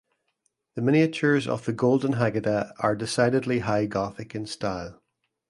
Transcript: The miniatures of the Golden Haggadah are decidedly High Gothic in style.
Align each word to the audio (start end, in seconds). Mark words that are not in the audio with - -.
The 0.73 0.81
miniatures 0.81 1.47
of 1.47 1.65
the 1.65 1.73
Golden 1.73 2.13
Haggadah 2.13 2.71
are 2.79 2.95
decidedly 2.95 3.59
High 3.59 3.85
Gothic 3.85 4.33
in 4.33 4.47
style. 4.47 4.99